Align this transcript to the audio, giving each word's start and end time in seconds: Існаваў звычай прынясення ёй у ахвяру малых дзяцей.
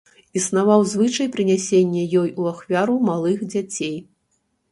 Існаваў 0.39 0.85
звычай 0.91 1.27
прынясення 1.35 2.03
ёй 2.21 2.29
у 2.43 2.47
ахвяру 2.53 2.95
малых 3.09 3.37
дзяцей. 3.55 3.95